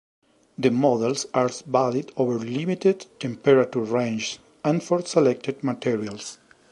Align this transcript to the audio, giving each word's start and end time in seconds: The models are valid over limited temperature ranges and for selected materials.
The 0.57 0.71
models 0.71 1.27
are 1.31 1.47
valid 1.49 2.11
over 2.17 2.39
limited 2.39 3.05
temperature 3.19 3.81
ranges 3.81 4.39
and 4.63 4.81
for 4.81 5.03
selected 5.05 5.63
materials. 5.63 6.39